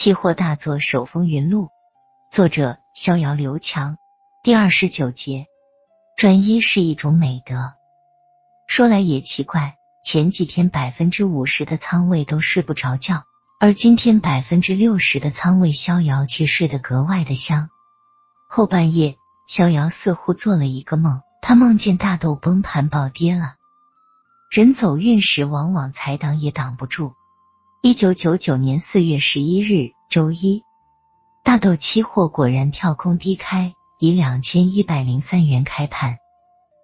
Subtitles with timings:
[0.00, 1.68] 期货大作手风云录，
[2.30, 3.98] 作者逍遥刘强。
[4.42, 5.44] 第二十九节，
[6.16, 7.74] 专一是一种美德。
[8.66, 13.24] 说来也奇怪，前几天百分之五十的仓位都睡不着觉，
[13.60, 17.68] 而今天百分之六十的仓位逍遥却睡得格外的香。
[18.48, 23.56] 后半夜，逍遥似乎做了一个梦，他梦见大豆崩盘暴跌了。
[24.50, 27.12] 人走运时，往往财挡也挡不住。
[27.82, 30.64] 一九九九年四月十一日，周一，
[31.42, 36.18] 大豆期货果然跳空低开，以两千一百零三元开盘，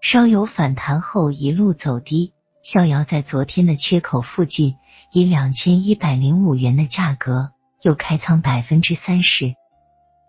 [0.00, 2.32] 稍有反弹后一路走低。
[2.62, 4.76] 逍遥在昨天的缺口附近，
[5.10, 7.50] 以两千一百零五元的价格
[7.82, 9.56] 又开仓百分之三十，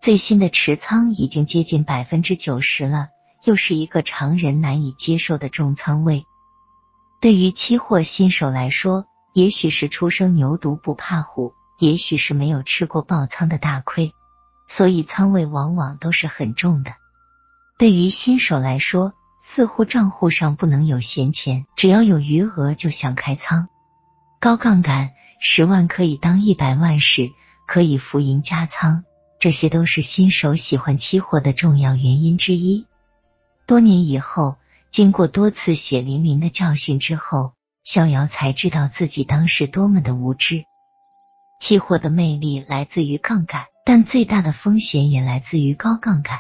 [0.02, 3.10] 最新的持仓已经接近百分之九十了，
[3.44, 6.24] 又是一个常人难以接受的重仓位。
[7.22, 14.14] 对于期货新手来说，也许是初生牛犊不怕虎，也许是没有吃过爆仓的大亏，
[14.66, 16.94] 所以仓位往往都是很重的。
[17.78, 19.12] 对于新手来说，
[19.44, 23.68] 似乎账户上不能有闲钱，只要有余额就想开仓。
[24.40, 27.34] 高杠杆十万可以当一百万使，
[27.68, 29.04] 可以浮盈加仓，
[29.38, 32.86] 这些都是新手喜欢期货的重要原因之一。
[33.68, 34.56] 多年以后，
[34.90, 37.52] 经过多次血淋淋的教训之后。
[37.86, 40.66] 逍遥才知道自己当时多么的无知。
[41.60, 46.40] 期货的魅力来自于杠杆，但最大的风险也来自于高杠杆。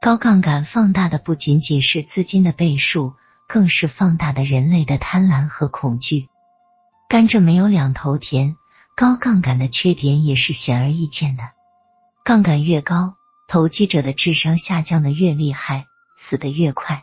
[0.00, 3.14] 高杠杆放大的不仅仅是资金的倍数，
[3.48, 6.28] 更是放大的人类的贪婪和恐惧。
[7.08, 8.54] 甘蔗没有两头甜，
[8.94, 11.50] 高杠杆的缺点也是显而易见的。
[12.22, 13.16] 杠杆越高，
[13.48, 17.02] 投机者的智商下降的越厉害，死的越快。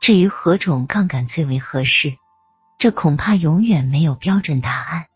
[0.00, 2.18] 至于何种杠杆最为合适？
[2.78, 5.06] 这恐怕永远没有标准答案。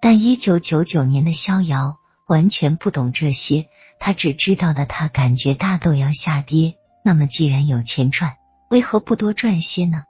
[0.00, 3.68] 但一九九九年的逍遥完全不懂这些，
[4.00, 6.74] 他只知道的，他感觉大豆要下跌。
[7.04, 10.02] 那么既然有钱赚，为何不多赚些呢？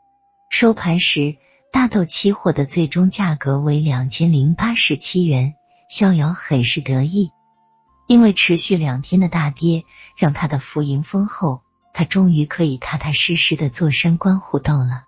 [0.48, 1.36] 收盘时，
[1.70, 5.54] 大豆期货的最终价格为两千零八十七元，
[5.90, 7.30] 逍遥很是得意，
[8.06, 9.84] 因为持续两天的大跌
[10.16, 11.60] 让他的浮盈丰厚，
[11.92, 15.04] 他终于可以踏踏实实的坐山观虎斗了。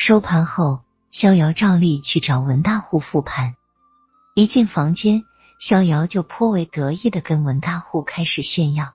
[0.00, 0.80] 收盘后，
[1.10, 3.54] 逍遥照例去找文大户复盘。
[4.34, 5.24] 一进房间，
[5.58, 8.94] 逍遥就颇为得意的跟文大户开始炫耀：“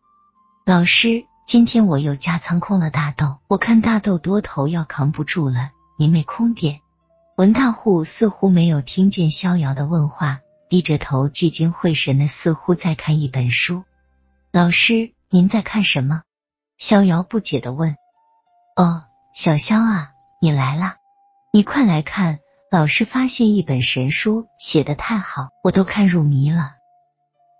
[0.65, 6.81] 老师，今天我又加仓空了大豆，我看大豆多头要扛不住了，您没空点？”
[7.37, 10.39] 文大户似乎没有听见逍遥的问话，
[10.69, 13.83] 低着头聚精会神的，似乎在看一本书。
[14.51, 16.23] 老师，您在看什么？
[16.79, 17.95] 逍遥不解的问。
[18.75, 19.03] 哦，
[19.35, 20.14] 小肖啊。
[20.45, 20.97] 你来了，
[21.51, 22.37] 你快来看！
[22.69, 26.73] 老师发现一本神书，写的太好，我都看入迷了。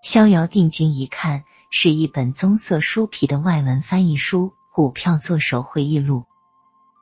[0.04, 6.20] 逍遥定睛一看，是一本棕色书皮的外文翻译书《股票作手回忆录》。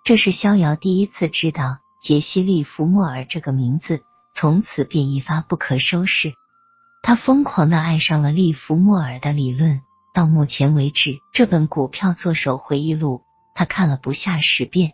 [0.07, 4.01] 这是逍遥第一次知道杰西·利弗莫尔这个名字，
[4.35, 6.33] 从此便一发不可收拾。
[7.03, 9.83] 他疯狂的爱上了利弗莫尔的理论。
[10.15, 13.19] 到目前为止，这本《股票作手回忆录》
[13.55, 14.93] 他看了不下十遍。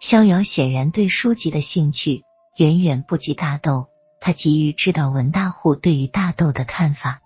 [0.00, 2.24] 逍遥显然对书籍的兴趣
[2.56, 3.88] 远远不及大豆，
[4.20, 7.20] 他急于知道文大户对于大豆的看法。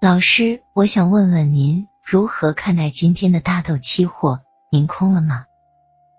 [0.00, 4.40] 老师，我想问问您如何看待今天的大豆期货？
[4.72, 5.44] 您空了吗？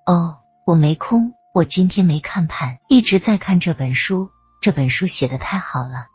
[0.06, 0.38] 哦，
[0.68, 4.30] 我没空，我今天没看盘，一直在看这本书。
[4.62, 6.06] 这本书写的太好了。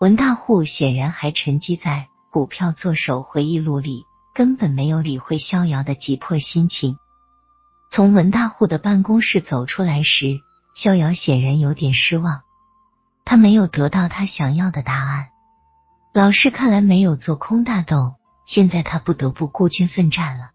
[0.00, 6.96] 文大户显然还沉积在股票作手回忆录里，根本没有理会逍遥的急迫心情。
[7.92, 10.38] 从文大户的办公室走出来时，
[10.76, 12.42] 逍遥显然有点失望。
[13.24, 15.30] 他没有得到他想要的答案。
[16.14, 18.14] 老师看来没有做空大豆，
[18.46, 20.52] 现在他不得不孤军奋战了。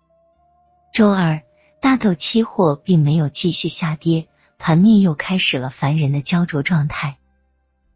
[0.94, 1.42] 周二，
[1.82, 7.18] 大豆期货并没有继续下跌，盘面又开始了烦人的焦灼状态。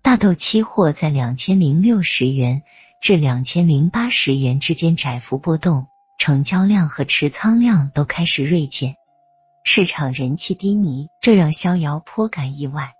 [0.02, 2.64] 大豆期货在两千零六十元
[3.02, 5.88] 至两千零八十元之间窄幅波动，
[6.18, 8.98] 成交量和持仓量都开始锐减。
[9.64, 12.94] 市场人气低迷，这让逍遥颇感意外。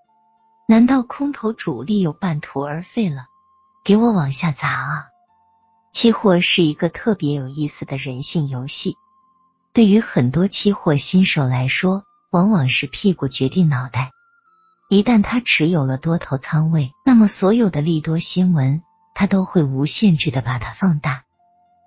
[0.68, 3.26] 难道空头主力又半途而废了？
[3.84, 5.06] 给我往下砸啊！
[5.92, 8.96] 期货是一个特别有意思的人性游戏。
[9.72, 14.12] 对于很多期货新手来说，往往是屁股决定脑袋。
[14.88, 18.82] 一旦他持有了多头仓位，那么所有的利多新闻，
[19.14, 21.22] 他都会无限制的把它放大；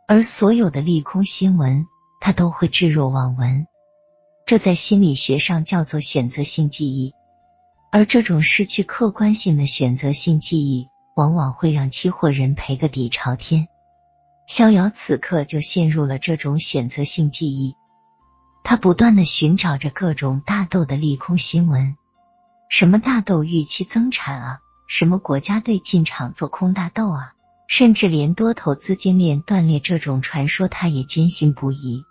[0.07, 1.85] 而所有的利空新闻，
[2.19, 3.67] 他都会置若罔闻。
[4.45, 7.13] 这在心理学上叫做选择性记忆，
[7.91, 13.69] 而这种失去客观性的选择性记忆，往往会让期货人赔个底朝天。
[14.45, 17.75] 逍遥此刻就陷入了这种选择性记忆，
[18.65, 21.95] 他不断的寻找着各种大豆的利空新闻，
[22.69, 27.33] 什么大豆预期增产啊，什么国家队进场做空大豆啊，
[27.67, 32.03] 甚至连多头资金链断裂这种传说，他也坚信不疑。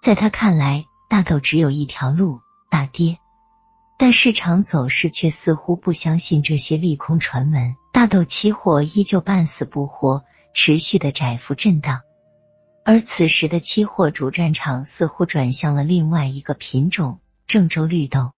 [0.00, 2.40] 在他看来，大豆只有一条路，
[2.70, 3.18] 大跌。
[3.96, 10.24] 但市场走势却似乎不相信这些利空传闻，大豆期货依旧半死不活，
[10.54, 12.02] 持续的窄幅震荡。
[12.84, 18.32] 而此时的期货主战场似乎转向了另外一个品种——郑州绿豆。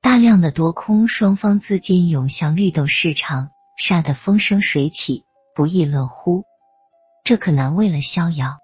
[0.00, 6.44] 大量的多空双方资金涌向绿豆市场，杀得风生水起，不亦乐乎。
[7.24, 8.58] 这可难为了逍遥，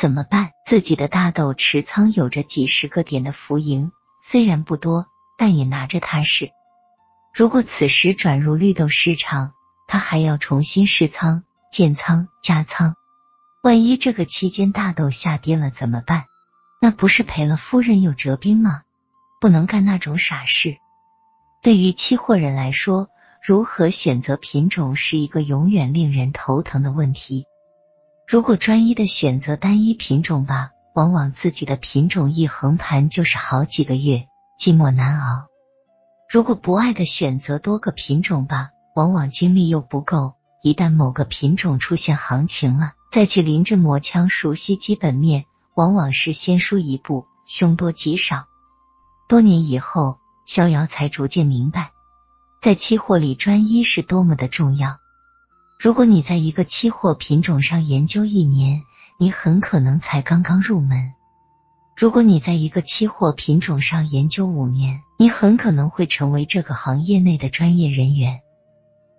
[0.00, 0.52] 怎么办？
[0.64, 3.92] 自己的大豆持仓有着几十个点的浮盈，
[4.22, 5.04] 虽然不多。
[5.36, 6.50] 但也拿着踏实。
[7.34, 9.52] 如果此时转入绿豆市场，
[9.86, 12.94] 他还要重新试仓、建仓、加仓。
[13.62, 16.24] 万一这个期间大豆下跌了怎么办？
[16.80, 18.82] 那不是赔了夫人又折兵吗？
[19.38, 20.76] 不能干那种傻事。
[21.62, 23.08] 对于期货人来说，
[23.42, 27.44] 如何选择品种是一个永远令人头疼的问题。
[28.30, 34.28] 如果专一的选择单一品种吧，往往自己的品种一横盘就是好几个月。
[34.56, 35.48] 寂寞难熬。
[36.30, 40.34] 如果不爱的选择多个品种吧，往往精力又不够。
[40.62, 48.44] 一旦某个品种出现行情了，再去临阵磨枪熟悉基本面，往往是先输一步，凶多吉少。
[49.28, 51.90] 多年以后，逍遥才逐渐明白，
[52.62, 54.99] 在期货里专一是多么的重要。
[55.82, 58.82] 如果你在一个期货品种上研究一年，
[59.18, 61.14] 你很可能才刚刚入门。
[61.96, 68.40] 如果你在一个期货品种上研究五年，你很可能会成为这个行业内的专业人员；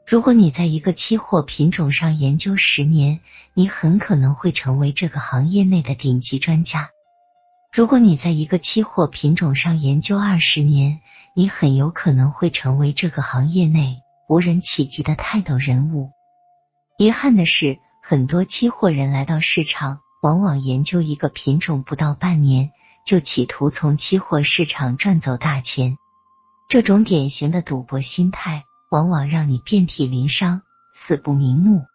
[0.05, 3.21] 如果你在一个期货品种上研究十年，
[3.55, 6.89] 你很可能会成为这个行业内的顶级专家；
[7.73, 10.99] 如果你在一个期货品种上研究二十年，
[11.33, 16.11] 你很有可能会成为这个行业内无人企及的泰斗人物。
[16.97, 20.01] 遗憾的是，很多期货人来到市场。
[20.21, 22.69] 往往研究一个品种不到半年，
[23.03, 25.97] 就企图从期货市场赚走大钱。
[26.67, 30.61] 这种典型的赌博心态，往往让你遍体鳞伤、
[30.93, 31.85] 死不瞑目。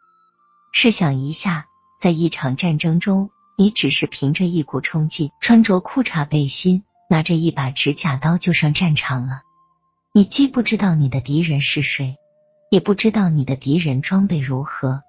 [0.73, 1.67] 试想一下，
[2.01, 9.43] 在一场战争中，你只是凭着一股冲劲，穿着裤衩背心，拿着一把指甲刀就上战场了。
[10.13, 12.17] 你既不知道你的敌人是谁，
[12.71, 15.03] 也不知道你的敌人装备如何。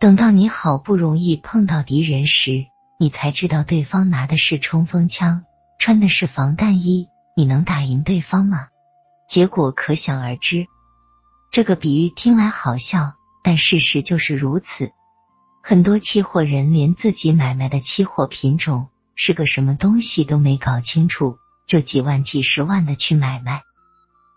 [0.00, 2.66] 等到你好不容易碰到敌人时，
[2.98, 5.44] 你才知道对方拿的是冲锋枪，
[5.78, 8.68] 穿的是防弹衣，你能打赢对方吗？
[9.28, 10.66] 结果可想而知。
[11.50, 14.92] 这个比喻听来好笑，但事实就是如此。
[15.62, 23.62] 很多期货人连自己买卖的期货品种是个什么东西都没搞清楚，就几万、几十万的去买卖。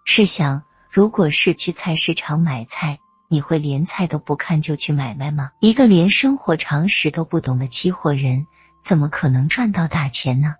[0.05, 2.99] 试想，如果是去菜市场买菜。
[3.31, 5.51] 你会连菜都不看就去买卖吗？
[5.59, 8.47] 一个连生活常识都不懂的期货人，
[8.83, 10.55] 怎么可能赚到大钱呢？